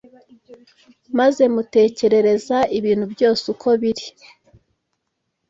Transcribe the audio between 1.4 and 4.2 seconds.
mutekerereza ibintu byose uko biri